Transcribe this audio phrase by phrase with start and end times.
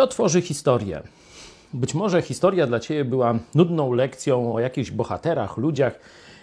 [0.00, 1.02] Kto tworzy historię?
[1.72, 6.00] Być może historia dla ciebie była nudną lekcją o jakichś bohaterach, ludziach,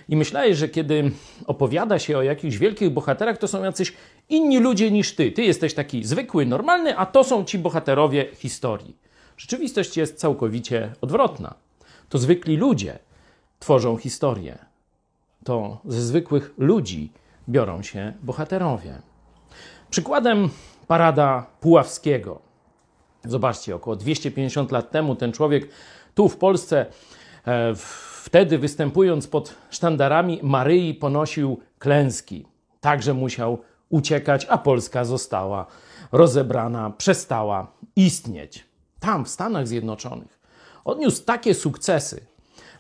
[0.09, 1.11] i myślałeś, że kiedy
[1.47, 3.93] opowiada się o jakichś wielkich bohaterach, to są jacyś
[4.29, 5.31] inni ludzie niż ty.
[5.31, 8.97] Ty jesteś taki zwykły, normalny, a to są ci bohaterowie historii.
[9.37, 11.53] Rzeczywistość jest całkowicie odwrotna.
[12.09, 12.99] To zwykli ludzie
[13.59, 14.57] tworzą historię.
[15.43, 17.11] To ze zwykłych ludzi
[17.49, 19.01] biorą się bohaterowie.
[19.89, 20.49] Przykładem
[20.87, 22.46] parada Puławskiego.
[23.31, 25.69] Zobaczcie, około 250 lat temu ten człowiek
[26.15, 26.85] tu w Polsce,
[27.47, 27.73] e,
[28.23, 32.45] wtedy występując pod sztandarami Maryi, ponosił klęski.
[32.81, 33.57] Także musiał
[33.89, 35.65] uciekać, a Polska została
[36.11, 38.65] rozebrana, przestała istnieć.
[38.99, 40.39] Tam, w Stanach Zjednoczonych,
[40.85, 42.25] odniósł takie sukcesy,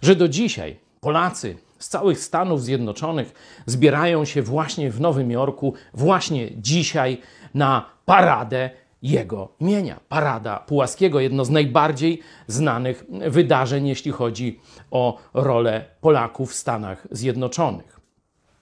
[0.01, 3.33] że do dzisiaj Polacy z całych Stanów Zjednoczonych
[3.65, 7.21] zbierają się właśnie w Nowym Jorku, właśnie dzisiaj
[7.53, 8.69] na paradę
[9.01, 9.99] jego imienia.
[10.09, 14.59] Parada Pułaskiego, jedno z najbardziej znanych wydarzeń, jeśli chodzi
[14.91, 17.99] o rolę Polaków w Stanach Zjednoczonych.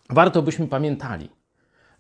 [0.10, 1.30] Warto byśmy pamiętali,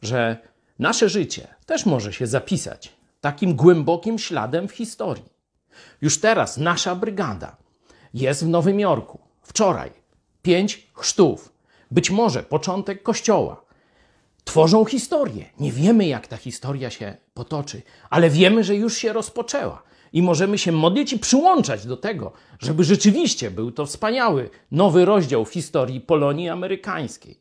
[0.01, 0.37] że
[0.79, 5.29] nasze życie też może się zapisać takim głębokim śladem w historii.
[6.01, 7.55] Już teraz nasza brygada
[8.13, 9.19] jest w Nowym Jorku.
[9.41, 9.91] Wczoraj
[10.41, 11.53] pięć chrztów,
[11.91, 13.64] być może początek kościoła.
[14.55, 15.45] Tworzą historię.
[15.59, 19.83] Nie wiemy, jak ta historia się potoczy, ale wiemy, że już się rozpoczęła.
[20.13, 25.45] I możemy się modlić i przyłączać do tego, żeby rzeczywiście był to wspaniały nowy rozdział
[25.45, 27.39] w historii Polonii amerykańskiej.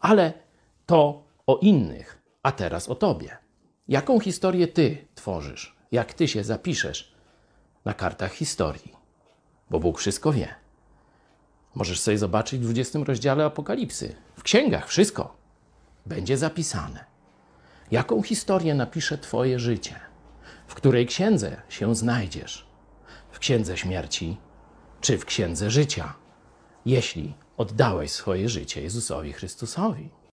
[0.00, 0.32] Ale
[0.86, 3.36] to o innych, a teraz o tobie.
[3.88, 5.76] Jaką historię ty tworzysz?
[5.92, 7.14] Jak ty się zapiszesz
[7.84, 8.92] na kartach historii?
[9.70, 10.54] Bo Bóg wszystko wie.
[11.74, 14.14] Możesz sobie zobaczyć w 20 rozdziale Apokalipsy.
[14.36, 15.39] W księgach wszystko
[16.06, 17.04] będzie zapisane.
[17.90, 20.00] Jaką historię napisze Twoje życie?
[20.66, 22.66] W której księdze się znajdziesz?
[23.30, 24.36] W księdze śmierci
[25.00, 26.14] czy w księdze życia?
[26.86, 30.10] Jeśli oddałeś swoje życie Jezusowi Chrystusowi.